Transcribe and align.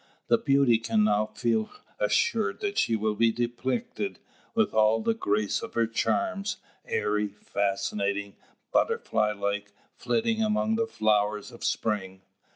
The 0.29 0.39
beauty 0.39 0.79
can 0.79 1.03
now 1.03 1.27
feel 1.27 1.69
assured 1.99 2.59
that 2.61 2.79
she 2.79 2.95
will 2.95 3.13
be 3.13 3.31
depicted 3.31 4.17
with 4.55 4.73
all 4.73 4.99
the 4.99 5.13
grace 5.13 5.61
of 5.61 5.75
her 5.75 5.85
charms, 5.85 6.57
airy, 6.85 7.27
fascinating, 7.27 8.35
butterfly 8.71 9.33
like, 9.33 9.73
flitting 9.93 10.41
among 10.41 10.73
the 10.75 10.87
flowers 10.87 11.51
of 11.51 11.63
spring. 11.63 12.23